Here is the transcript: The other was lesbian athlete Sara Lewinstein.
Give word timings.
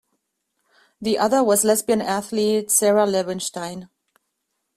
The 0.99 1.19
other 1.19 1.43
was 1.43 1.63
lesbian 1.63 2.01
athlete 2.01 2.71
Sara 2.71 3.05
Lewinstein. 3.05 3.87